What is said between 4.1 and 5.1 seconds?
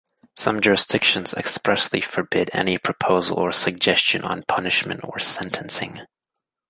on punishment